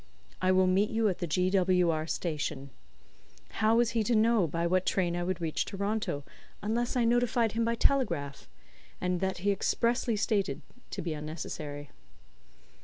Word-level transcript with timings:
"I 0.41 0.51
will 0.51 0.65
meet 0.65 0.89
you 0.89 1.09
at 1.09 1.19
the 1.19 1.27
G. 1.27 1.51
W. 1.51 1.91
R. 1.91 2.07
station." 2.07 2.71
How 3.49 3.75
was 3.75 3.91
he 3.91 4.03
to 4.05 4.15
know 4.15 4.47
by 4.47 4.65
what 4.65 4.83
train 4.83 5.15
I 5.15 5.21
would 5.21 5.39
reach 5.39 5.63
Toronto, 5.63 6.23
unless 6.59 6.95
I 6.95 7.05
notified 7.05 7.51
him 7.51 7.63
by 7.63 7.75
telegraph? 7.75 8.49
And 8.99 9.19
that 9.19 9.37
he 9.45 9.51
expressly 9.51 10.15
stated 10.15 10.63
to 10.89 11.03
be 11.03 11.13
unnecessary. 11.13 11.91